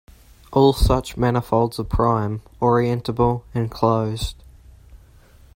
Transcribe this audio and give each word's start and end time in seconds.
All 0.51 0.73
such 0.73 1.15
manifolds 1.15 1.79
are 1.79 1.83
prime, 1.83 2.41
orientable, 2.59 3.43
and 3.53 3.69
closed. 3.69 4.43